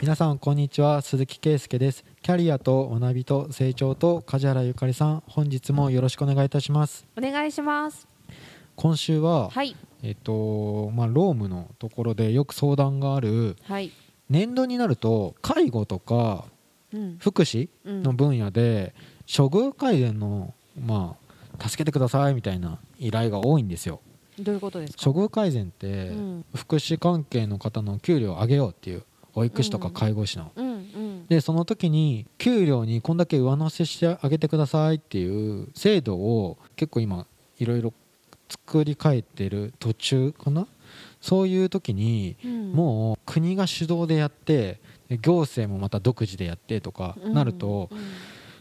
[0.00, 2.04] 皆さんこんにちは鈴木圭介です。
[2.22, 7.06] キャリアと学びと成長と梶原ゆかりさん本日もよろしくお願いいたします。
[7.16, 8.06] お願いします。
[8.76, 9.74] 今週は、はい。
[10.02, 13.90] えっとまあ労務のところでよく相談があるはい。
[14.28, 16.44] 年度になると介護とか
[16.92, 17.16] うん。
[17.18, 18.02] 福祉うん。
[18.02, 18.94] の分野で
[19.24, 21.16] 処遇改善のま
[21.58, 24.00] あ助けてくださいみたいな依頼が多いんですよ。
[24.38, 25.10] どういうことですか？
[25.10, 26.44] 処遇改善って、うん。
[26.54, 29.02] 福祉関係の方の給料を上げようっていう
[29.36, 31.26] 保育士とか介護士の、うんうん。
[31.26, 37.26] でその時に給料にこんだけ上乗せしてあげてくださいっていう制度を結構今
[37.58, 37.92] いろいろ
[38.48, 40.66] 作り変えてる途中かな？
[41.20, 42.72] そういう時にうん。
[42.72, 47.98] もう国が主導でやってで行政もまた独自でやってとかなると、うん。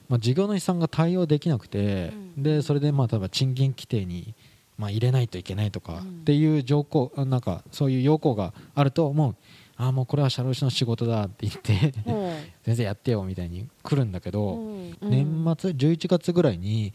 [0.09, 2.43] まあ、事業主さんが対応できなくて、うん。
[2.43, 4.35] でそれでまあ例えば賃金規定に
[4.77, 5.99] まあ入れないといけないとかうん。
[5.99, 9.35] っていう条項あなんかそういう要項があるともう
[9.77, 12.31] ああもうこれは社労士の仕事だって言ってほ
[12.63, 14.95] 全然やってよみたいに来るんだけうど、うん。
[15.01, 16.93] 年末11月ぐらいに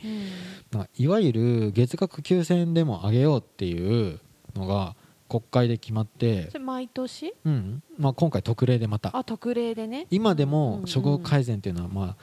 [0.96, 4.18] いわゆる月額9000円でも上げようっていう
[4.54, 4.96] のが
[5.28, 7.32] 国会で決まって毎年？
[7.44, 7.82] うん。
[7.98, 9.16] まあ、今回特例でまた。
[9.16, 10.06] あ特例でね。
[10.10, 10.82] 今でもうん。
[10.82, 12.16] 処遇改善っていうのはまあ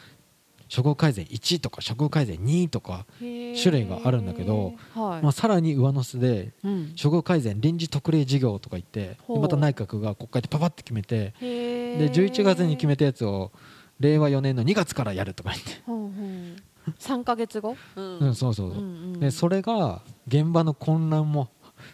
[0.73, 5.23] 処遇改善1とか処遇改善2とか、種種類があるんだけど、はい。
[5.23, 6.95] まあ、さらに上乗せでうん。
[7.01, 13.51] 処遇改善臨時特例事業とか言ってまた内閣が国会でパパって決めてで11月に決めたやつを
[13.99, 16.93] 令和4年の2月からやるとか言って、ほうほう。
[16.99, 17.75] 三ヶ月後？
[17.95, 18.19] うん。
[18.19, 21.49] うん、そうそうそう、うんうんでそれが現場の混乱も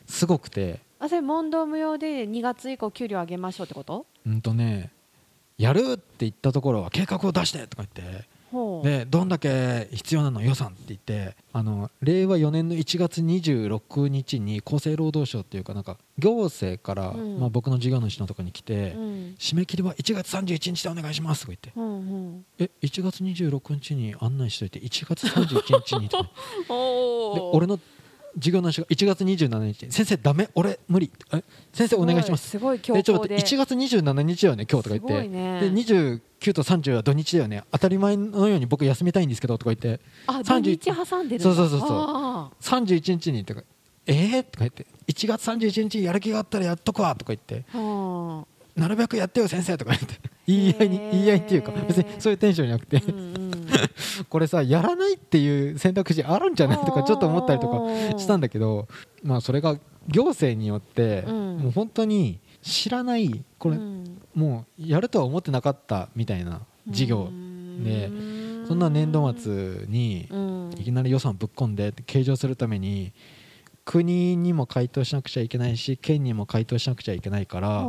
[0.05, 0.79] すごくて。
[0.99, 4.05] あそれ問答無用で2月以降給料上げましょうってこと？
[4.25, 4.91] うんとね
[5.57, 8.23] やるって言ったところは計画を出してとか言って
[8.84, 10.42] でどんだけ必要なの？
[10.42, 11.36] 予算って言って。
[11.56, 17.40] あの令和4年の1月26日に厚生労働省っていうかなんか行政から、うん。
[17.40, 19.36] まあ、僕の事業主のところに来て、うん。
[19.38, 21.72] 締め切りは1月31日でお願いしますとか言って。
[21.75, 22.46] うんうん。
[22.58, 26.18] え1月26日に案内しといて1月31日に で
[27.53, 27.80] 俺の
[28.38, 30.49] 事業主が1月27日先生ダメ？
[30.55, 31.11] 俺無理。
[31.33, 31.44] え？
[31.71, 32.49] 先生お願いします。
[32.49, 33.03] すごい強で。
[33.03, 35.25] ちょっと行で1月27日だよね今日とか言って。
[35.27, 35.59] いね。
[35.61, 36.19] で29
[36.53, 37.63] と30は土日だよね。
[37.71, 40.03] 当たり前のように僕休みたいんですけどとか言って。
[40.27, 41.89] あ31土日挟んでるそうそうそうそう。
[41.89, 43.63] あ31日にとか
[44.05, 44.85] えー、とか言って。
[45.07, 47.65] 1月31日やる気があったらやっとくわとか言って。
[48.75, 49.77] なるべくやってよ先生。
[49.77, 50.33] とか言って。
[50.45, 53.62] 言い合いに言い合いっていうか別にそういうテンションじゃなくて、あうんうん
[54.29, 56.78] これさやらないっていう選択肢あるんじゃない？
[56.85, 58.88] とかちょっと思ったりとかしたんだけど
[59.23, 61.57] まあそれが行政によってうん。
[61.57, 64.22] もう本当に知らないこれうん。
[64.35, 67.29] もうやるとは思ってなかったみたいな事業
[67.83, 68.66] でうん。
[68.67, 70.69] そんな年度末にうん。
[70.78, 73.12] いきなり予算ぶっ込んで計上するために
[73.85, 77.81] 国にも回答しなくちゃいけないし県にも回答しなくちゃいけないから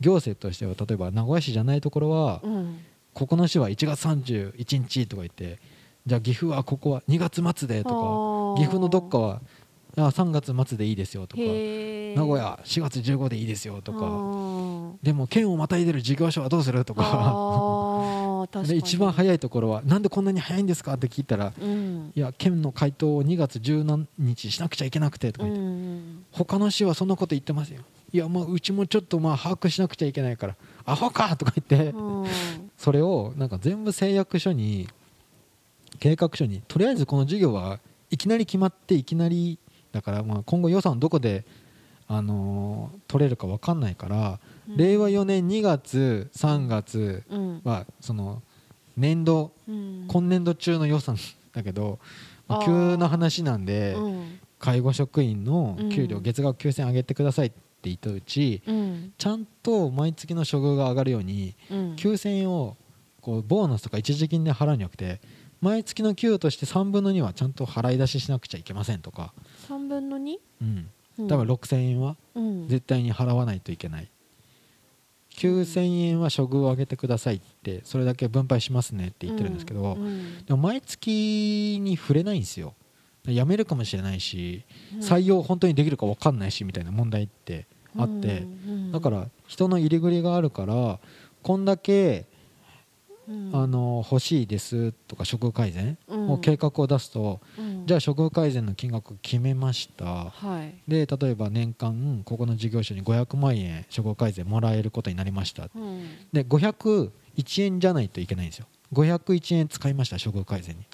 [0.00, 2.78] 行政としては例えば名古屋市じゃないところはうん
[3.14, 5.58] ここの市は1月31日とか言って
[6.06, 9.40] じゃあ岐阜はここは2月末でとかはあ岐阜のどっかは
[9.96, 17.02] あ3月末でいいですよとか名古屋4月15でいいですよとかあでも県をまたいでる事業所はどうするとか
[18.46, 18.78] でに。
[18.78, 22.12] 一番早いところはなんでこんなに早いんですかって聞いたらうん。
[22.14, 26.24] いや県の回答を2月10何日しなくちゃいけなくてとかう言って、ん。
[26.32, 27.82] 他の市はそんなこと言ってますよ。
[28.12, 32.26] いやまあうちもちょっとまあ把握しなくちゃいけないからアホかとか言って、うん。
[32.76, 34.88] それをなんか全部誓約書に
[35.98, 37.78] 計画書にとりあえずこの事業は
[38.10, 39.58] いきなり決まっていきなり
[39.92, 41.44] だからまあ今後予算どこで、
[42.12, 44.40] あのー取れるか分かんないから、
[44.76, 47.60] 令和4年2月3月うん。
[47.64, 48.42] はその
[48.96, 50.04] 年度うん。
[50.08, 51.16] 今年度中の予算
[51.52, 51.98] だけど、
[52.48, 54.38] まあ急な話なんで、うん。
[54.58, 59.12] 介護職員の給料うん月額9000円上げてくださいって言ったうちうん。
[59.16, 61.94] ちゃんと毎月の処遇が上がるようにうん。
[61.94, 62.76] 9000円を
[63.20, 65.20] こうボーナスとか一時金で払うんじゃなくて
[65.60, 69.34] 毎月の給与として3分の2はちゃんと払い出ししなくちゃいけませんとか、
[69.68, 70.38] 三分の二？
[70.62, 70.86] うん、うん
[71.26, 72.68] だから6000円はうん。
[72.68, 74.10] 絶対に払わないといけない。
[75.36, 82.74] 9000円は処遇を上げてくださいってそれだけ分配しますねって言ってるんですけど、うんでも毎月に触れないんですよ。
[83.26, 84.64] 辞めるかもしれないし
[84.94, 85.00] うん。
[85.00, 90.98] 採用本当にできるか分かんないしみたいな問題ってあって、うんだから人の入り繰りがあるから
[91.42, 92.29] こんだけ、うん
[93.52, 96.30] あの欲しいですとか処遇改善うん。
[96.32, 97.86] を計画を出すと、うん。
[97.86, 100.30] じゃあ処遇改善の金額決めました。
[100.30, 100.74] はい。
[100.88, 105.68] で例えば年間ここの事業所に500万円処遇改善もらえることになりました。
[105.74, 106.04] うん。
[106.32, 108.66] で501円じゃないといけないんですよ。
[108.92, 110.84] 501円使いました処遇改善に。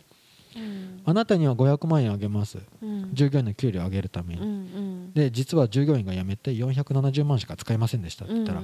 [0.56, 1.03] うん。
[1.05, 2.59] あなたには500万円あげます。
[2.83, 3.11] うん。
[3.15, 8.62] 従業員の給料を上げるために、で実は従業員が辞めて470万しか使いませんでしたって言ったら、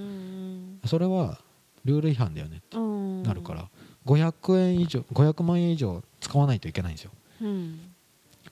[0.86, 1.38] それは
[1.84, 2.76] ルール違反だよねって。
[2.76, 3.68] うんなるから、
[4.06, 7.10] 500円以上500万円以上使わないといけないんですよ。
[7.40, 7.80] うん。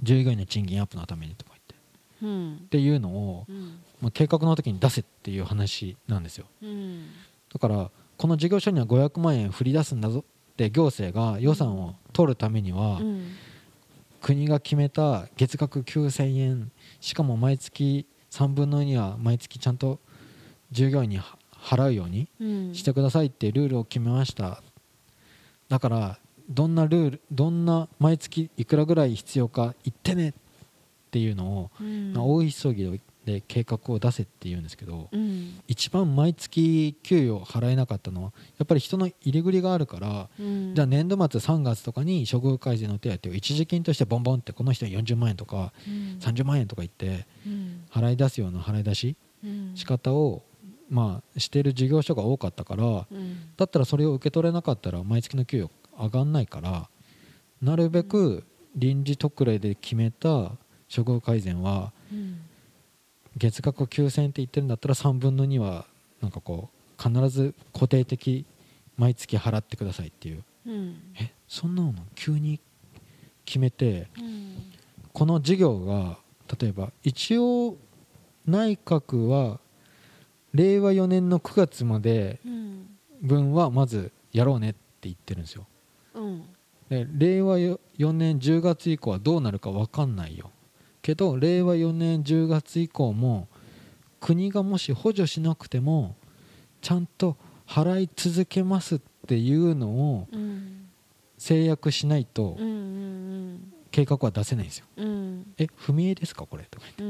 [0.03, 1.75] 従業員の賃金アップのためにとか言って。
[2.23, 2.57] うん。
[2.57, 3.79] っていうのを、うん。
[4.01, 6.47] まあ、計画の時に出せっていう話なんですよ。
[6.63, 7.09] うん。
[7.53, 13.33] だからこの事業所には500万円振り出すんだぞって行政が予算を取るためには、うん。
[14.21, 16.73] 国が決めた月額9000円。
[17.01, 19.99] しかも毎月3分の2は毎月ちゃんと
[20.71, 22.75] 従業員には払うようにうん。
[22.75, 24.63] してくださいってルールを決めました。
[25.69, 26.19] だから
[26.49, 30.33] どんなルールどんな毎月いくらぐらい必要か言ってねっ
[31.11, 32.13] ていうのを、うん。
[32.13, 35.61] まあ大急ぎでで計画を出せって言うんですけど、うん。
[35.69, 40.75] 一番毎月給与を払えなかったのはやっぱり人の入り繰りがあるから、うん。
[40.75, 46.19] じゃあ年度末3月とかに処遇改善の手当を一時金としてボンボンってこの人に40万円とかうん。
[46.19, 47.85] 30万円とか言ってうん。
[47.93, 49.73] 払い出すような払い出しうん。
[49.75, 50.43] 仕方を
[50.91, 53.55] まあしている事業所が多かったからうん。
[53.57, 56.89] だったらそれを受け取れなかったら毎月の給与上がんないから
[57.63, 58.45] なるべく
[58.75, 62.41] 臨時特例で決めた処遇改善はうん。
[63.37, 65.87] 月額9000円って言ってるんだったら3分の2は
[66.21, 68.45] なんかこう必ず固定的
[68.97, 70.45] 毎月払ってくださいっていう。
[70.67, 70.97] うん。
[71.19, 72.61] えそんなの急に
[73.45, 74.73] 決めてうん。
[75.13, 76.19] この事業が
[76.61, 77.77] 例えば一応
[78.47, 79.61] 内閣は
[80.55, 82.87] 令和4年の9月までうん。
[83.23, 85.67] 分はまずやろうねって言ってるんですよ。
[86.15, 86.45] うん。
[86.89, 87.79] で令和4
[88.13, 90.51] 年10月以降はどうなるか分かんないよ。
[91.03, 93.49] けど令和4年10月以降も
[94.21, 96.15] 国がもし補助しなくても
[96.83, 97.37] ちゃんと
[97.67, 100.77] 払い続けますっていうのをうん。
[101.39, 102.59] 制約しないと
[103.91, 104.87] 計画は出せないんですよ。
[104.97, 105.55] うん。
[105.57, 107.03] え踏み絵ですかこれとか言って。
[107.03, 107.07] う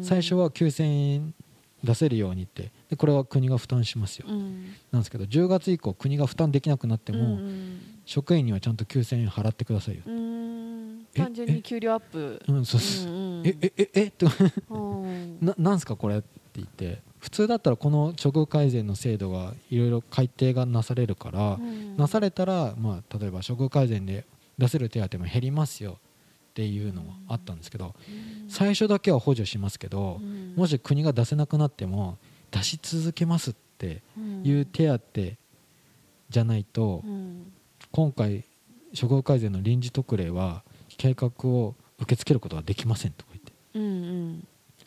[0.00, 0.04] ん。
[0.04, 0.84] 最初は9000
[1.14, 1.34] 円
[1.82, 2.70] 出せるようにって。
[2.88, 4.26] でこれは国が負担しますよ。
[4.28, 4.74] うん。
[4.90, 10.02] なんですけど10月以降国が負担できなくなっても、うん職員にはちゃんと9000円払ってくださいよ、
[11.14, 12.42] 単純に給料アップ。
[12.48, 13.46] うん、そうそううんうん。
[13.46, 14.04] ええええ？
[14.06, 14.26] って
[14.68, 15.38] うん。
[15.40, 17.02] ななんすかこれって言って。
[17.20, 21.96] 普通だったらこの処遇改善の制度がいろいろ改定がなされるから、うん。
[21.96, 24.24] なされたら、まあ、例えば処遇改善で
[24.58, 25.98] 出せる手当も減りますよ
[26.60, 28.50] っていうのはあったんですけどうん。
[28.50, 30.54] 最初だけは補助しますけどうん。
[30.56, 32.18] もし国が出せなくなっても
[32.50, 34.02] 出し続けますって
[34.44, 35.00] いう手当
[36.28, 37.50] じゃないとうん。
[37.92, 38.44] 今回
[38.90, 40.62] 処遇改善の臨時特例は
[40.98, 43.52] 計画を受け付けることができませんとか言って。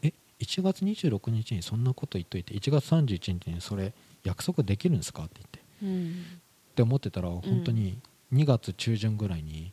[0.03, 3.93] え1月26日にそんなこと言っといて1月31日にそれ
[4.23, 5.59] 約束できるんですかって言って。
[5.83, 6.25] うん。
[6.71, 7.97] って思ってたら本当に
[8.31, 9.71] 2月中旬ぐらいに、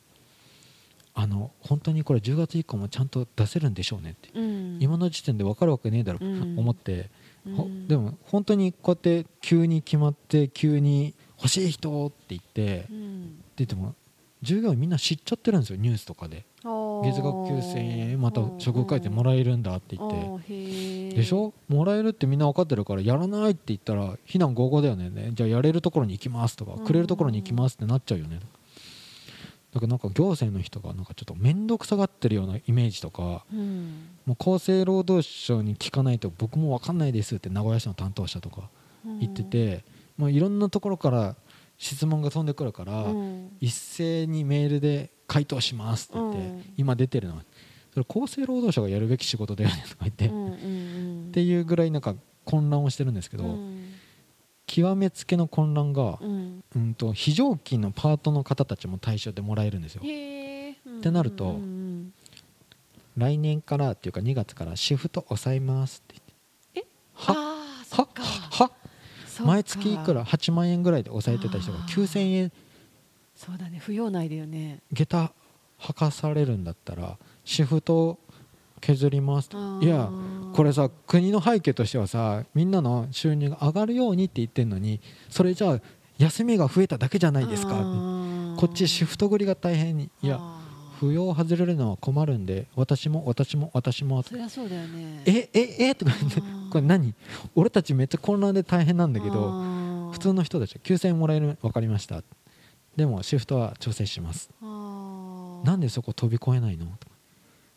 [1.15, 4.79] あの本当にこれ10月以降もちゃんと出せるんでしょうねって、うん。
[4.81, 6.59] 今の時点で分かるわけねえだろ、うん。
[6.59, 7.11] 思って、
[7.57, 7.89] ほうん。
[7.89, 13.43] でも本当にこうやって急に決まって急に欲しい人って言って、うん。
[13.57, 13.95] 言っても
[14.43, 16.45] 従業員みんな知っちゃってるんですよニュースとかで。
[16.63, 17.79] 月額9000
[18.13, 20.47] 円また処遇改善もらえるんだって言って。
[20.47, 21.55] てでしょ？
[21.69, 25.31] もらえるってみんな分かってるからやらないって言ったら非難合々だよね。
[25.33, 26.85] じゃあやれるところに行きますとかうん。
[26.85, 28.39] くれるところに行きますってなっちゃうよね
[29.73, 34.09] だからなんか行政の人がなんかちょっと面倒くさがってるようなイメージとかうん。
[34.27, 38.69] もう厚生労働省に聞かないと僕も分かんないですって名古屋市の担当者とか
[39.21, 39.85] 言ってて、
[40.17, 41.37] もういろんなところから
[41.79, 43.51] 質問が飛んでくるから、うん。
[43.61, 46.65] 一斉にメールで回答しますって言って、うん。
[46.77, 47.45] 今出てるのは
[47.95, 51.27] それ厚生労働省がやるべき仕事だよねとか言って、うんうんうん。
[51.29, 53.80] っていうぐらいなんか混乱をしてるんですけど、うん
[54.73, 56.63] 極めつけの混乱が、うん。
[56.77, 60.03] うん、と非常勤のパートの方たちも対象でもらえるんですよ。
[60.03, 60.05] っ
[61.03, 62.13] てなるとうん
[63.17, 66.23] 来年からっていうか2月からシフト抑えますって
[66.75, 66.89] 言って。
[66.89, 66.93] え？
[67.15, 67.35] は？
[67.91, 68.09] は？
[68.51, 68.71] は？
[69.45, 72.03] 毎月いくら？8万円ぐらいで抑えてた人があー。
[72.03, 72.53] 9000円。
[73.35, 73.83] そうだね。
[73.85, 74.83] 扶養内だよね。
[74.93, 75.33] 下駄
[75.81, 78.21] 履かされるんだったらシフト
[78.81, 80.11] 削りますいや
[80.53, 85.81] これさ国の背景としてはさみんなの収入が上がるようにって言ってるのにそれじゃあ
[86.19, 87.73] 休みが増えただけじゃないですか。
[88.59, 90.39] こっちシフト繰りが大変にいや
[91.01, 94.23] 扶養外れるのは困るんで私も私も私も。
[94.23, 95.23] そりゃそうだよね。
[95.25, 95.95] えええ？
[95.95, 97.15] とか言ってこれ何？
[97.55, 102.23] 俺たちめっちゃ混乱で大変なんだけど普通の人たちは9000円もらえる分かりました。
[102.97, 104.51] でもシフトは調整します。
[104.61, 106.85] なんでそこ飛び越えないの？
[107.01, 107.10] とか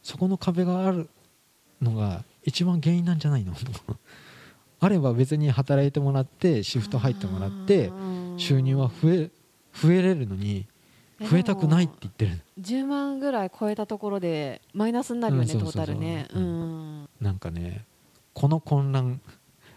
[0.03, 1.09] そこの壁がある
[1.81, 3.53] のが一番原因なんじゃないの？
[4.79, 7.89] あれば別に働いてもらってシフト入ってもらって
[8.37, 9.31] 収入は増え
[9.73, 10.67] 増えれるのに
[11.21, 12.41] 増えたくないって言ってる。
[12.59, 17.09] 10万ぐらい超えたところでマイナスになるよね、うんトータルね、ううん。
[17.21, 17.85] なんかね
[18.33, 19.21] この混乱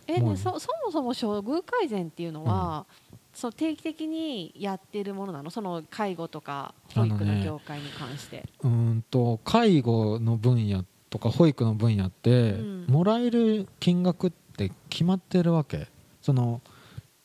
[0.09, 2.87] えねそそもそも処遇改善っていうのは、
[3.37, 5.51] そう定期的にやってるものなの？
[5.51, 12.87] その介護とか保育あの業界に関して、うーんと介護の分野とか保育の分野って、うん。
[12.89, 15.87] もらえる金額って決まってるわけ。
[16.23, 16.63] その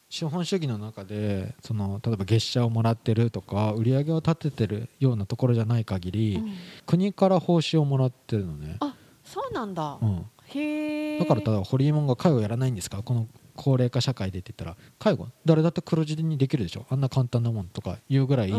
[0.10, 6.52] 資本主義の中でその例えば月謝をもらってるとか売り上げを立ててるようなところじゃない限り、うん。
[6.86, 13.02] 国から報酬をもらってるのね、あそうなんだ、うん、へえだから例えばホリエモンが介護やらないんですか？
[13.02, 13.28] この
[13.64, 15.28] 高齢化社会でって言ったら介護？
[15.46, 16.88] 誰だって黒字にできるでしょ？
[16.90, 18.50] あんな簡単なもんとかいうぐらい、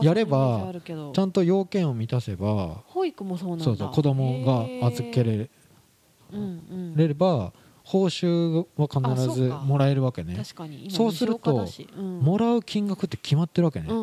[0.00, 0.72] やれば
[1.12, 3.64] ちゃんと要件を満たせば保育もそうなんだ。
[3.66, 4.42] そうそう子供
[4.80, 5.50] が預けれ
[6.96, 7.52] れれば
[7.82, 10.42] 報酬はあ必ずもらえるわけね。
[10.88, 13.94] そうするともらう金額って決まってるわけね、こ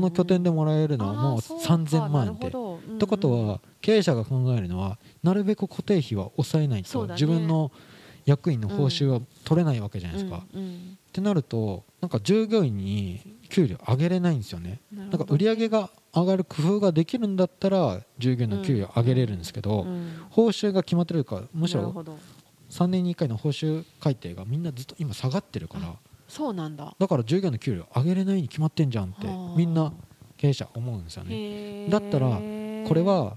[0.00, 1.74] の拠点でもらえるのはもうあーそうか。
[1.74, 2.46] 3000万円って。
[2.46, 2.50] っ
[2.98, 7.72] てことは経営者が考えるのはなるべく固定費は抑えないと自分の
[8.26, 10.44] 役員の報酬は取れないわけじゃないですか。
[10.52, 10.98] うんうん。
[11.08, 14.80] ってなるとなんか従業員に給料上げれないんですよね。
[14.92, 22.18] なんか売り上げが上がる工夫ができるんだったら従業員の給料上げれるんですけど、うん報酬が決まってるからむしろなるほど。
[22.68, 25.94] 3年に1回の報酬改定がみんなずっと今下がってるから
[26.28, 26.94] そうなんだ。
[26.98, 29.54] だから従業員の給料上げれないに決まってんじゃんってはあ。
[29.56, 29.92] みんな
[30.36, 31.88] 経営者思うんですよね。
[31.88, 32.40] だったらこ
[32.94, 33.36] れは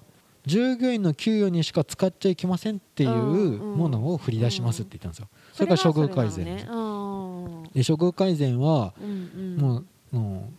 [0.49, 5.27] 従業員の給与にしか使っちゃいけませんっていうものを振り出しますって言ったんですよ。
[5.53, 8.93] それから処遇改善で処遇改善は
[9.57, 10.15] もう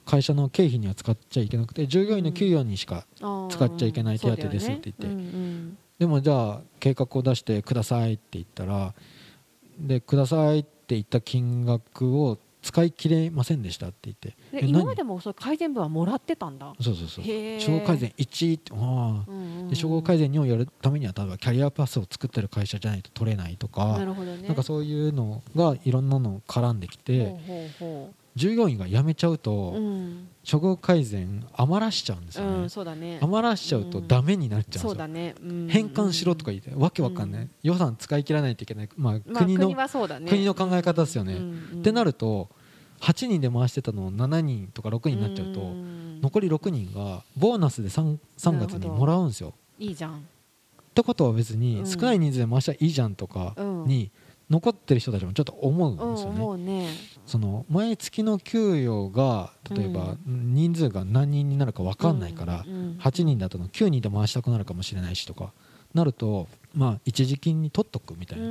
[0.07, 3.49] 会社の経費には使っちゃいけなくて従業員の給与にしかうん。
[3.51, 5.25] 使っちゃいけない手当ですって言って。
[5.99, 8.95] でもじゃあ計画を出してくださいって言ったら
[9.79, 14.67] でくださいって言った金額を使い切れませんでしたって言って。
[14.67, 16.73] 今までもそう改善分はもらってたんだ。
[16.81, 19.31] そうそうそうへー処遇改善1ってああ。
[19.31, 24.47] うんうんで処遇改善2をやるためには例えばキャリアパスを作ってる会社じゃないと取れないとかなるほどね。
[24.47, 30.27] なんかそういうのがいろんなの絡んできてほうほうほ従業員が辞めちゃううとうん。
[30.51, 32.57] 処遇改善余らしちゃうんですよね。
[32.57, 33.19] うんそうだね。
[33.21, 34.89] 余らしちゃうとダメになっちゃうんですよ。
[34.89, 35.35] そうだね。
[35.39, 35.69] うん。
[35.69, 37.43] 返還しろとか言ってわけわかんない。
[37.43, 37.51] うん。
[37.63, 38.89] 予算使い切らないといけない。
[38.97, 40.31] まあまあ国の国はそうだね。
[40.31, 41.37] 国の考え方ですよね。
[41.81, 42.49] ってなると
[43.01, 46.21] 8人で回してたのを7人とか6人になっちゃうとん。
[46.23, 49.53] 残り6人がボーナスで 3, 3月にもらうんですよ。
[49.79, 50.15] いいじゃん。
[50.15, 50.17] っ
[50.95, 51.87] てことは別にうん。
[51.87, 53.85] 少ない人数で回したらいいじゃんとかうん。
[53.85, 54.11] に
[54.51, 56.83] 残ってる人たちもちょっと思うんうんですよね。
[56.83, 56.89] ね。
[57.25, 62.99] その毎月の給与が例えば人数が何人になるか分かんないからうんうん。
[63.01, 65.53] 8人だとの9人で回したくなるかもしれないしとか
[65.95, 68.45] なるとまあ一時金に取っとくみたいな。
[68.47, 68.51] な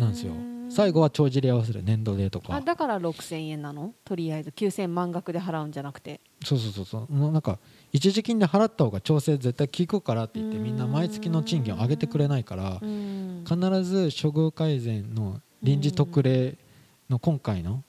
[0.00, 0.32] なんですよ。
[0.70, 2.54] 最後は帳尻合わせる年度でとか。
[2.54, 3.92] あだから6000円なの？
[4.04, 4.50] とりあえず。
[4.50, 6.20] 9000満額で払うんじゃなくて。
[6.44, 7.32] そうそうそうそう。
[7.32, 7.58] なんか
[7.92, 13.19] 一時金で払った方が調整絶対効くからって言ってみんな毎月の賃金を上げてくれないからうん
[13.50, 16.56] 必ず処遇改善の臨時特例
[17.08, 17.82] の今回の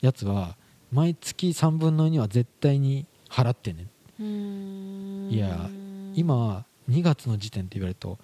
[0.00, 0.56] やつは
[0.92, 3.88] 毎月3分の2は絶対に払ってね。
[4.20, 5.28] うん。
[5.28, 5.68] いや
[6.14, 8.18] 今2月の時点って言われると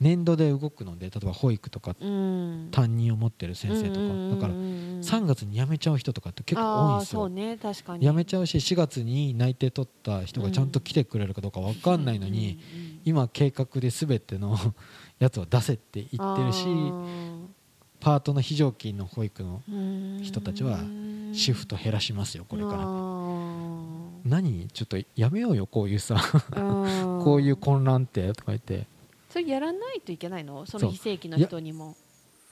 [0.00, 2.68] 年度で動くので例えば保育とかうん。
[2.72, 4.00] 担任を持ってる先生とか
[4.34, 7.28] だから3月に辞めちゃう人とかって結構多いんですよ。
[7.28, 7.58] ね。
[7.58, 8.06] 確かに。
[8.06, 12.58] 辞めちゃうし4月に内定取った人がちゃんと来てくれるかどうか分かんないのに
[13.04, 14.56] 今計画で全ての
[15.22, 16.66] やつを出せって言ってるし
[18.00, 19.62] パートの非常勤の保育の
[20.22, 20.80] 人たちは
[21.32, 22.84] シフト減らしますよこれから。
[24.24, 24.68] 何？
[24.72, 26.16] ちょっとやめようよこういうさ。
[26.52, 28.86] こ こういう混乱ってとか言って。
[29.30, 30.66] それやらないといけないの？
[30.66, 31.94] その非正規の人にも。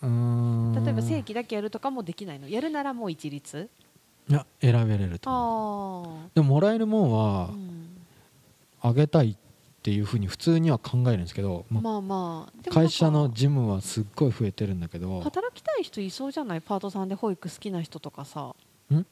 [0.03, 2.49] 例えば正規だけやるとかもできないの？
[2.49, 3.69] やるならもう一律？
[4.29, 7.51] いや選べれるとでももらえるもんは
[8.81, 9.37] あげたいっ
[9.83, 18.55] ていうふうに普通には考えるんですけど、まあまあ会社の事務はすっごい増えてるんだけど働きたい人いそうじゃないパートさんで保育好きな人とかさ
[18.93, 19.07] ん？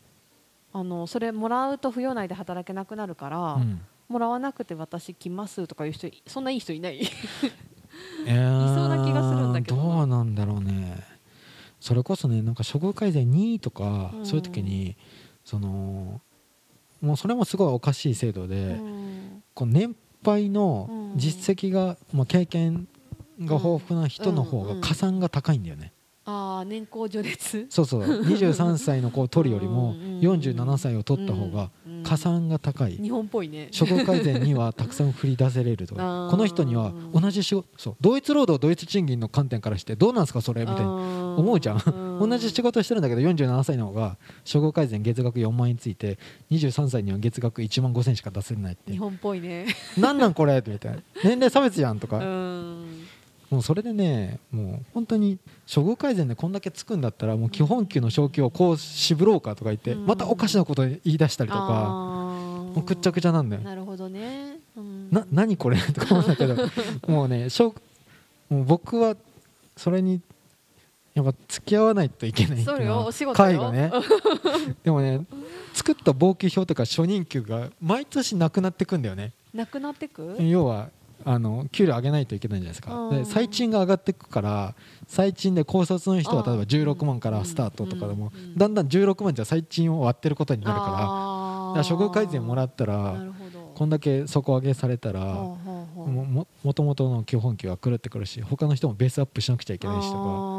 [0.72, 3.80] あのそれもらうと扶養内で働けなくなるから、うん。
[4.08, 7.00] もらわなくて私来ますとかいう人そんないい人いない？
[8.26, 9.76] えーいそうな気がするんだけど。
[9.76, 11.02] などうなんだろうね。
[11.80, 14.26] それこそねなんか処遇改善2とか、うん。
[14.26, 14.96] そういう時に
[15.44, 16.20] その
[17.02, 19.42] もうそれもすごいおかしい制度で、うん。
[19.54, 19.94] こう年
[20.24, 21.18] 配のうん。
[21.18, 22.86] 実績が、まあ、経験
[23.40, 25.92] が豊富な人の方が加算が高いんだよね、
[26.24, 27.66] ああ年功序列。
[27.70, 28.02] そうそう。
[28.26, 33.70] 23歳の子を取るよりもうんうんうん47歳を取った方がうん加算が高い、日本っぽいね。
[33.76, 36.30] 処遇改善にはたくさん振り出せれると あー。
[36.30, 37.96] この人には同じ仕事そう。
[38.00, 40.62] 同一労働同一賃金の観点からしてどうなんですかそれ？
[40.62, 40.82] みたいな
[41.38, 41.82] 思思うじゃん。
[42.20, 44.16] 同じ仕事してるんだけど47歳の方が
[44.50, 46.18] 処遇改善月額4万円ついて
[46.50, 48.92] 23歳には月額1万5千しか出せないって。
[48.92, 49.66] 日本っぽいね。
[49.96, 50.62] なんなんこれ？
[50.66, 52.86] みたいな年齢差別やんとうかん。
[53.50, 55.38] もうそれでねもう本当に
[55.72, 60.06] 処遇改善でこんだけつくんだったらもう基本給の昇給をこう渋ろうかとか言ってうん。
[60.06, 63.62] またおかしなこと言い出したりとかももうくっちゃくちゃなんだよ。
[63.62, 65.08] なるほどね、うん。
[65.10, 65.78] な 何これ？
[65.80, 66.56] とか思うんだけど。
[67.06, 67.74] もうねしょ
[68.50, 69.16] うもう僕は
[69.76, 70.20] それに
[71.24, 73.34] やっぱ付き合わないといけないってお仕事よ。
[73.34, 73.90] 会がね。
[74.84, 75.24] でもね
[75.74, 79.32] 作った簿記表とか初任給が毎年なくなってくんだよね。
[79.52, 80.36] なくなってく？
[80.40, 80.90] 要は
[81.24, 82.94] あの給料上げないといけないじゃないですか。
[82.94, 83.16] うん。
[83.16, 84.74] で最賃が上がっていくから
[85.06, 91.48] 最賃で高卒の人は例えばあー16万からスタートとかでもだんだん16万じゃ最賃を割ってることになるから。
[91.84, 93.26] 処遇改善もらったなら
[93.74, 95.56] こんだけ底上げされたらも
[95.94, 100.18] ももともとの基本給は狂ってくるし他の人もベースアップしなくちゃいけないしとか。
[100.18, 100.57] あ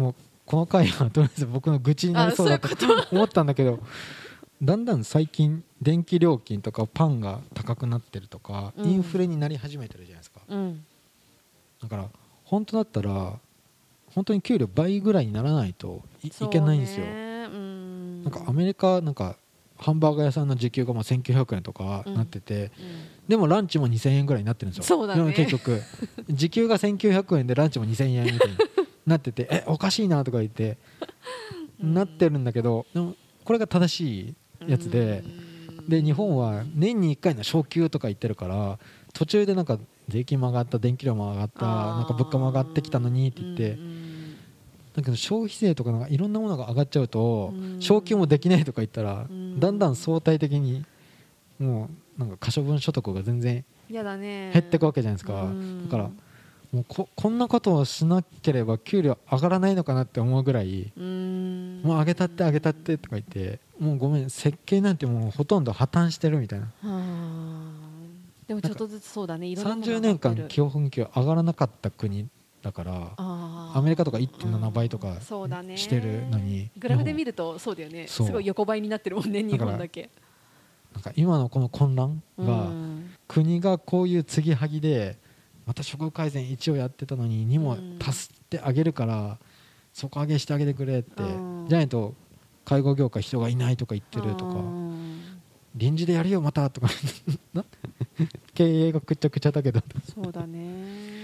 [0.00, 0.14] もう
[0.46, 2.68] この回はとりあえず僕の愚痴になりそうだと
[3.12, 3.78] 思ったんだけど
[4.62, 8.90] だんだん最近電気料金とかパンが高くなってるとかうん。
[8.90, 10.40] インフレになり始めてるじゃないですか。
[10.48, 10.84] ーうん。
[11.82, 12.08] だから
[12.44, 13.38] 本当だったら
[14.14, 17.06] 本当に給料倍ぐらいにならないといけないんですよ。
[17.06, 18.22] うん。
[18.24, 19.36] なんかアメリカなんか
[19.78, 22.70] ハンバーガー屋さんの時給がまあ1900円とかなってて、うん。
[23.28, 25.06] でもランチも2000円ぐらいになってるんですよ。
[25.06, 25.14] ね。
[25.14, 25.80] でも結局
[26.28, 28.56] 時給が1900円でランチも2000円みたいに
[29.06, 30.78] なっててえおかしいなとか言って、
[31.82, 31.94] うん。
[31.94, 33.14] なってるんだけどでも
[33.44, 34.34] これが正しい
[34.70, 35.24] やつで、
[35.78, 35.88] うん。
[35.88, 38.78] で日本は年に1回の昇給とか言ってるから
[39.12, 39.78] 途中でなんか
[40.08, 44.10] 税金も上がった電気料も上がったなんか物価も上がってきたのにって言って、うん
[44.92, 47.80] だけど消費税とかなんかいろんなものが上がっちゃうとうん。
[47.80, 49.60] 昇給もできないとか言ったらうん。
[49.60, 50.84] だんだん相対的に
[51.60, 51.88] も
[52.18, 54.50] うなんか可処分所得が全然やだね。
[54.52, 55.42] 減っていくわけじゃないですか。
[55.42, 55.84] うん。
[55.84, 56.10] だから
[56.72, 61.82] もうここんなことをしなければ給料上がらないのかなって思うぐらいうん。
[61.82, 66.66] もう上げたって上げたってとか言ってもうごめん設計なんてもうほとんど破綻してるみたいな。
[66.66, 67.00] はあ。
[68.46, 69.46] でもちょっとずつそうだね。
[69.48, 72.28] いろんなものが30年間基本給上がらなかった国
[72.62, 75.20] だからアメリカとか1.7倍とかうん。
[75.20, 75.76] そうだね。
[75.76, 78.06] してるのにグラフで見るとそうだよね。
[78.06, 80.08] すごい横ばいになってるもんね日本だけ。
[80.94, 83.10] なんか今のこの混乱うがん。
[83.26, 85.16] 国がこういう継ぎはぎで
[85.66, 89.38] また処遇改善一応やってたのに2もうん足してあげるから
[89.92, 91.66] 底上げしてあげてくれってうん。
[91.68, 92.14] じゃないと
[92.64, 95.20] 介護業界人がいないとか言ってるとかうん。
[95.74, 96.88] 臨時でやるよまたとか
[97.54, 97.64] な
[98.54, 99.80] 経営がくっちゃくちゃだけど。
[100.14, 101.20] そうだね。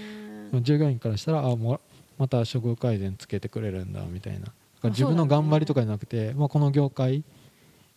[0.61, 1.79] 従業員からしたらあもう
[2.17, 4.47] また処遇改善つけてくれるんだみたいな。
[4.83, 7.23] 自分の頑張りとかじゃなくて、まあ、この業界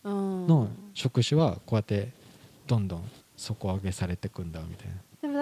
[0.03, 0.47] うん。
[0.47, 2.11] の職種はこうやって
[2.67, 3.03] どんどん
[3.37, 4.95] 底上げされていくんだみたいな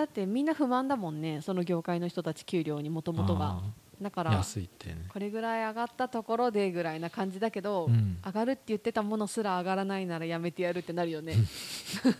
[0.09, 3.61] ってみんな不満だもんねその業界の人たち給料にもともとが
[4.01, 4.95] だから安いってね。
[5.09, 8.17] これぐらい上がったところでぐらいな感じだけど、うん。
[8.25, 11.35] 上がるって言ってたものすら上がらないならやめてやるってなるよね。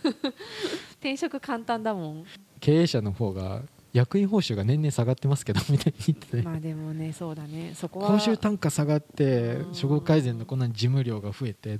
[1.00, 2.24] 転職簡単だもん。
[2.60, 3.62] 経営者の方が
[3.94, 7.72] 役員報酬が年々下がってますけどみたいに言ってね、まあでもねそうだね。
[7.74, 9.64] そこは報酬単価下がってうん。
[9.68, 11.78] 処遇改善のこんなに事務量が増えて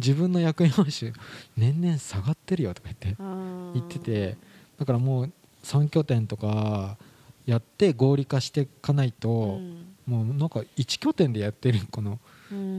[0.00, 1.12] 自分の役員報酬
[1.56, 4.36] 年々下がってるよとか言って言言ってて
[4.80, 6.96] だからもう3拠点とか
[7.44, 9.60] やって合理化していかないと、
[10.06, 12.18] もうなんか1拠点でやってるこの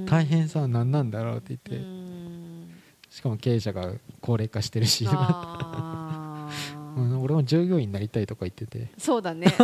[0.07, 1.85] 大変さは何なんだろうって言って、
[3.11, 5.07] しかも経営者が高齢化してるし、
[7.21, 8.87] 俺も従業員になりたいとか言ってて。
[8.97, 9.47] そうだね。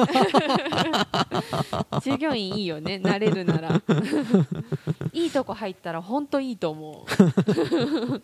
[2.04, 3.02] 従業員いいよね。
[3.04, 3.82] 慣れるなら。
[5.12, 8.22] いいとこ入ったら本当いいと思う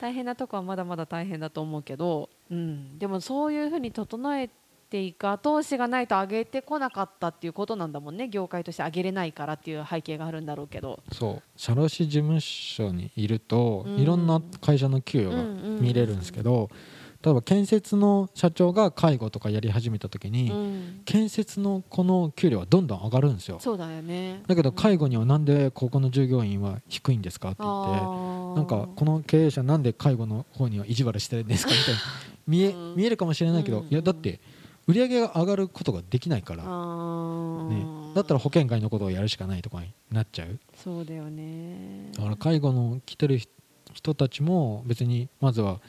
[0.00, 4.48] 大変なとこはまだまだ大変だと思うけど、うん、でもそういうふうに整え
[4.88, 8.28] ていく後押しがないと上げてこなかったっていうことなんだもんね。
[8.28, 11.00] 業界として上げれないからっていう背景があるんだろうけど。
[11.12, 11.42] そう。
[11.56, 13.98] 社労士事務所にいると、うん。
[13.98, 15.42] いろんな会社の給与が
[15.80, 16.70] 見れるんですけど、
[17.20, 21.02] 例えば建設の社長が介護とかやり始めた時に、うん。
[21.04, 23.58] 建設のこの給料はどんどん上がるんですよ。
[23.60, 24.42] そうだよね。
[24.46, 31.72] だけど介護にはなんでここの従業員は低いんですかって言ってあなんかこの経営者なんで介護の方には意地悪してるんですか？
[31.72, 32.00] みたいな。
[32.46, 32.96] 見えうん。
[32.96, 33.86] 見えるかもしれないけど、うん。
[33.88, 34.40] いやだって
[34.86, 40.58] 売り上げが上がることができないから、ね、だったら保険外のことをやるしかないとかになっちゃう。
[40.82, 42.10] そうだよね。
[42.16, 43.50] だから介護の来てる人
[43.94, 45.80] 人たちも別にまずは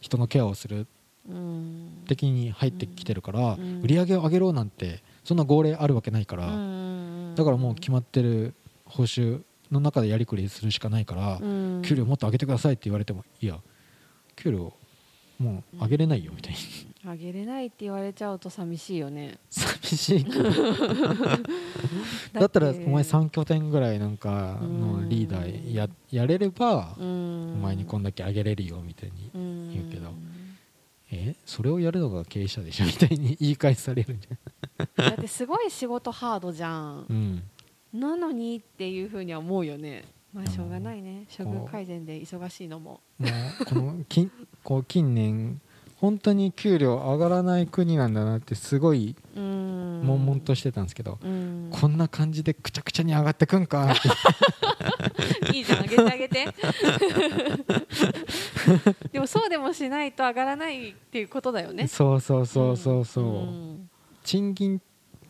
[0.00, 0.86] 人のケアをする
[1.28, 2.02] うん。
[2.08, 3.80] 的に入ってきてるから、うん。
[3.82, 7.34] 売り上げを上げろなんてそんな号令あるわけないから、うん。
[7.36, 8.54] だからもう決まってる
[8.86, 11.82] 報酬の中でやりくりするしかないから、うん。
[11.82, 13.58] 給料もっと上げてくださいって言われてもいや
[14.36, 14.72] 給料
[15.38, 16.58] もう上げれないよみたいに
[17.04, 19.38] あげれないって言われちゃうと寂しいよね。
[19.50, 20.24] 寂しい。
[22.32, 27.04] だったらお前さ3拠点ぐらいなんかのリーダーややれれば、おお
[27.60, 30.12] 前にこんだけ上げれるよみたいに言言うけどい
[31.12, 34.28] えそれをやるのが経営者でしょみたいに言い返されるんじ
[34.96, 37.42] だってすごい仕事ハードじゃんゃん、うん、
[37.92, 40.04] なのにっていうふうには思うよね。
[40.32, 41.26] まあうんしょうがないね。
[41.36, 43.00] 処遇改善で忙しいのも。
[43.18, 43.28] も
[43.60, 44.30] うこの近
[44.64, 45.60] こう近年
[45.98, 50.02] 本当に給料上がらない国なんだなってすごいうん。
[50.04, 51.68] 悶々としてたんですけど、うん。
[51.70, 53.94] こんな感じでくちゃくちゃに上がってくんか？
[55.52, 56.46] いいじゃんあげてあげて。
[59.12, 61.86] でもそうでもしないと上がらないっていうことだよね。
[61.88, 63.90] そうそうそうそうそう、うん。
[64.24, 64.80] 賃金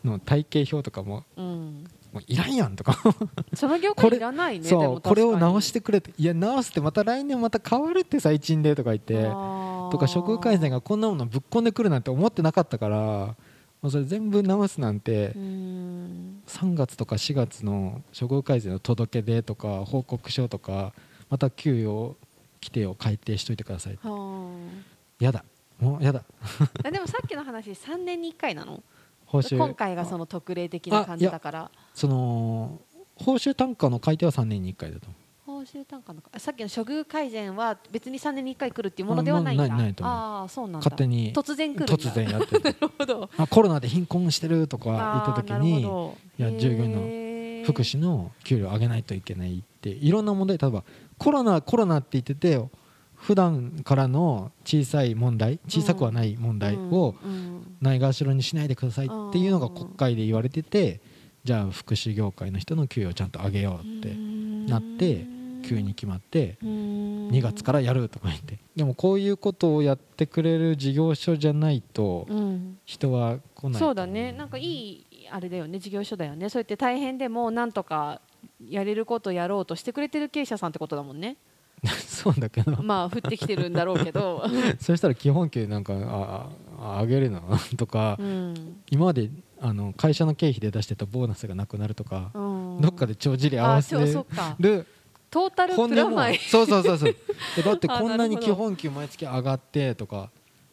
[0.04, 2.98] の体系表とかもうんもういらんやんとか。
[3.54, 13.34] その業これ界いらないねこれを直ししてくれっていや直してまた来年また変わるって最賃でとか言ってとか職改善がこんなものぶっこんでくるなんて思ってなかったからも
[13.84, 16.42] うそれ全部直すなんてうん。
[16.46, 20.92] 3月とか4月の処遇改善の届け出とか報告書とか
[21.30, 22.16] また給与
[22.60, 24.50] 規定を改定しといてくださいは
[25.18, 25.44] やだ。
[25.80, 26.22] もうやだ。
[26.84, 28.82] あでもさっきの話3年に1回なの？
[29.32, 29.56] 報酬。
[29.56, 31.70] 今回がその特例的な感じだから。
[31.94, 32.80] その
[33.16, 35.06] 報酬単価の改定は3年に1回だと
[35.46, 39.64] 報酬単価のあさっきの処遇改善は別に3年に1回来るっていうものではないんだ。
[40.06, 40.78] あああそうなんだ。
[40.78, 41.32] 勝手に。
[41.32, 42.62] 突然来る突然やってる。
[42.62, 43.30] なるほど。
[43.38, 46.92] あコロナで貧困してるとか言った時にいや従業員
[47.62, 50.84] の福祉の給料上げないといけないっていろんな問題例えば
[51.16, 52.60] コロナコロナって言ってて
[53.22, 57.14] 普段からの小さい問題小さくはない問題を
[57.80, 61.00] ないがしろにしないでくださいっていうのが国会で言われてて
[61.44, 64.14] じゃあ福祉業界の人の給与をちゃんと上げようって
[64.68, 65.24] なって
[65.64, 68.58] 急に決まって2 2月からやるとか言って。
[68.74, 72.78] でもこういうことをやってくれる事業所じゃないとうん。
[72.84, 74.32] 人は来ないそうだね。
[74.32, 75.78] なんかいいあれだよね。
[75.78, 76.48] 事業所だよね。
[76.48, 78.20] そうやって大変でもなんとか
[78.68, 81.36] やれることやろうとしてくれてる経営者さんってことだもんね
[82.06, 82.82] そうだけど。
[82.82, 84.44] まあ降ってきてるんだろうけど、
[84.80, 86.48] そしたら基本給なんかあ
[86.98, 87.42] あ上げるな
[87.76, 88.82] とかうん。
[88.90, 92.40] 今まであの会社の経費で出してたボーナスがなくなるとかう
[92.78, 92.80] ん。
[92.80, 94.86] どっかで帳尻合わせる。
[95.30, 96.38] トータルプラマイ。
[96.38, 97.16] そうそうそうそう。
[97.56, 100.30] でだってあこんなに基本給毎月上がってとか。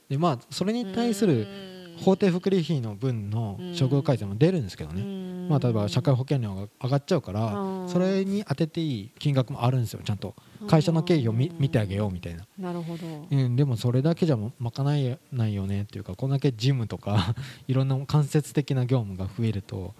[0.09, 1.79] でまあそれに対するうん。
[1.99, 7.89] 法定福利費の分の処遇改善も出るんですけどね、うんまあ、例えば社会保険料が上がっちゃうからうん。
[7.89, 10.35] それに当てていい金額もあるんですよちゃんと。
[10.67, 13.05] 会社の経費を見見てあげようみたいな、なるほど。
[13.31, 17.33] うん、でもそれだけじゃ賄えないよねっていうかこんだけ事務とか
[17.67, 19.95] いろんな間接的な業務が増えると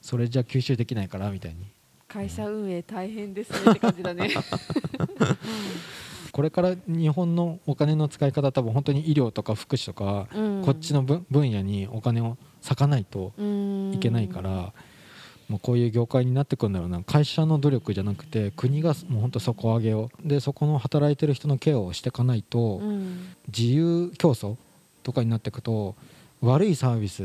[0.00, 1.66] それじゃ吸収できないからみたいに。
[2.08, 4.30] 会社運営大変ですねって感じだね。
[6.36, 10.62] これから日本のお金の使い方多分本当に医療とか福祉とか、うん。
[10.62, 13.92] こっちの分分野にお金を割かないとうん。
[13.94, 14.72] いけないから、
[15.48, 17.02] もうこういう業界になってくるんだろうな。
[17.02, 20.10] 会社の努力じゃなくて国がもう本当底上げを。
[20.24, 23.34] でそこの働いてる人のケアをしていかないと、うん。
[23.48, 24.56] 自由競争
[25.04, 25.94] とかになっていくと
[26.40, 27.22] 悪いサービス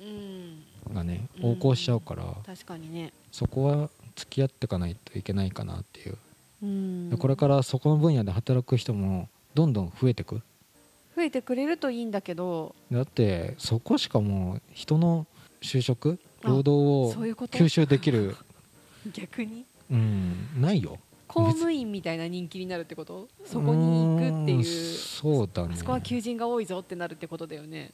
[0.00, 0.94] うん。
[0.94, 1.50] がねうん。
[1.50, 3.12] 横行しちゃうから、確かにね。
[3.30, 10.42] そこは付き合っていかないといけないかなっていう、これからそこの分野で働く人もどんどん増えてく
[11.22, 12.74] 増えてくれるといいんだけど。
[12.90, 15.26] だってそこしかもう人の
[15.60, 18.36] 就職あ労働を吸収できる
[19.12, 19.64] 逆に？
[19.90, 20.98] うんないよ。
[21.28, 23.28] 公務員みたいな人気になるってこと？
[23.44, 24.64] そこに行くっていう。
[24.64, 25.74] そうだね。
[25.74, 27.92] あそこは求人が多いぞってなるってことだよね。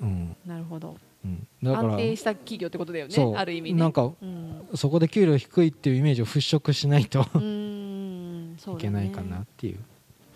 [0.00, 0.36] うん。
[0.44, 0.96] なるほど。
[1.24, 3.78] うん、だから安定した企業ってことだよねある意味ね。
[3.80, 4.68] なんかうん。
[4.74, 8.52] そこで給料低いっていうイメージを払拭しないとうーん。
[8.58, 8.58] ね。
[8.74, 9.78] いけないかなっていう。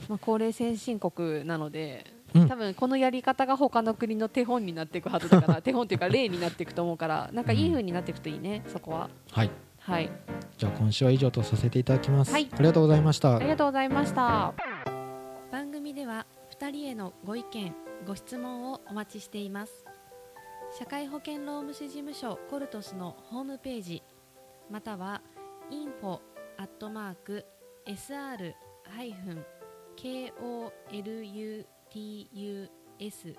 [0.08, 2.48] まあ、高齢先進国なので、うん。
[2.48, 9.10] 多分このやり方が他の国の手本になっていくはずだから 手本っていうか例になっていくと思うからなんかいい風になっていくといいねそこは。
[9.30, 9.50] はい。
[9.80, 10.10] はい。
[10.56, 12.48] じゃあ今週は以上とさせていただきます、はい。
[12.52, 13.36] ありがとうございました。
[13.36, 14.54] ありがとうございました。
[15.50, 16.26] 番組では
[16.58, 17.74] 2人へのご意見
[18.06, 19.84] ご質問をお待ちしています。
[20.78, 24.02] 社会保険労務士事務所コルトスのホームページ
[24.70, 25.22] または
[25.70, 26.20] info
[26.58, 26.66] ア
[31.90, 33.38] tus.com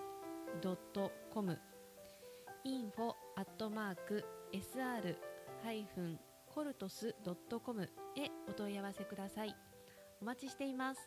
[2.65, 5.15] info at mark sr-
[6.53, 7.87] coltos.com へ
[8.47, 9.55] お問い合わせください。
[10.21, 11.01] お待ちしています。